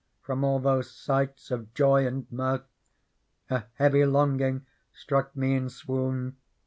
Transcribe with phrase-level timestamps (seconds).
[0.23, 2.63] From all those sights of joy and mirth:
[3.51, 6.37] A heavy longing struqk me in swoon.